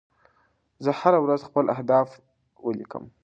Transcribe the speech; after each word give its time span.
زه 0.83 0.91
هره 0.99 1.19
ورځ 1.25 1.39
خپل 1.49 1.65
اهداف 1.75 2.09
ولیکم. 2.65 3.03